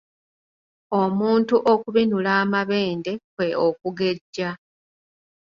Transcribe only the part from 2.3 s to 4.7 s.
amabende kwe okugejja.